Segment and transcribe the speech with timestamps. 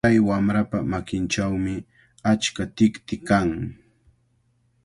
[0.05, 1.73] Kay wamrapa makinchawmi
[2.31, 3.49] achka tikti kan.